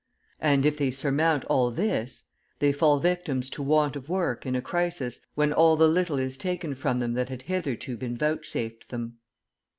[0.39, 2.23] And if they surmount all this,
[2.57, 6.37] they fall victims to want of work in a crisis when all the little is
[6.37, 9.19] taken from them that had hitherto been vouchsafed them.